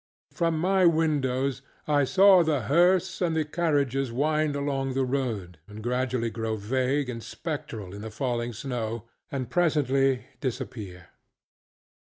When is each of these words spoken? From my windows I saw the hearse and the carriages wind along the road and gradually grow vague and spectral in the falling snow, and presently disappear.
From 0.33 0.57
my 0.57 0.83
windows 0.87 1.61
I 1.87 2.05
saw 2.05 2.41
the 2.41 2.61
hearse 2.61 3.21
and 3.21 3.35
the 3.35 3.45
carriages 3.45 4.11
wind 4.11 4.55
along 4.55 4.95
the 4.95 5.05
road 5.05 5.59
and 5.67 5.83
gradually 5.83 6.31
grow 6.31 6.55
vague 6.55 7.07
and 7.07 7.21
spectral 7.21 7.93
in 7.93 8.01
the 8.01 8.09
falling 8.09 8.51
snow, 8.53 9.03
and 9.31 9.51
presently 9.51 10.25
disappear. 10.39 11.09